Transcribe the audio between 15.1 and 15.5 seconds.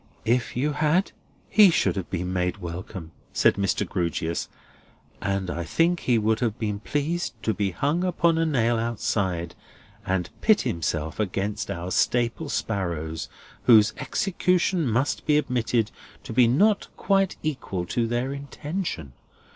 be